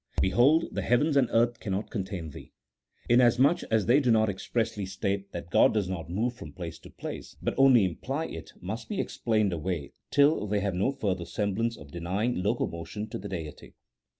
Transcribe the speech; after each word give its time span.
Behold 0.19 0.65
the 0.73 0.81
heavens 0.81 1.15
and 1.15 1.29
earth 1.31 1.59
cannot 1.59 1.91
contain 1.91 2.31
thee," 2.31 2.51
inasmuch 3.07 3.61
as 3.69 3.85
they 3.85 3.99
do 3.99 4.09
not 4.09 4.29
expressly 4.29 4.83
state 4.83 5.31
that 5.31 5.51
God 5.51 5.75
does 5.75 5.87
not 5.87 6.09
move 6.09 6.33
from 6.33 6.53
place 6.53 6.79
to 6.79 6.89
place, 6.89 7.35
but 7.39 7.53
only 7.55 7.85
imply 7.85 8.25
it, 8.25 8.51
must 8.59 8.89
be 8.89 8.99
explained 8.99 9.53
away 9.53 9.91
till 10.09 10.47
they 10.47 10.59
have 10.61 10.73
no 10.73 10.91
further 10.91 11.25
semblance 11.27 11.77
of 11.77 11.91
denying 11.91 12.41
locomotion 12.41 13.09
to 13.09 13.19
the 13.19 13.29
Deity. 13.29 13.75